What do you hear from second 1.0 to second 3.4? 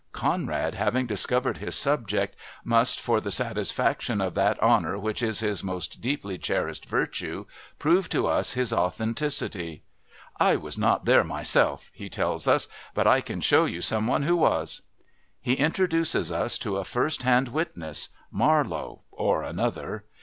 discovered his subject, must, for the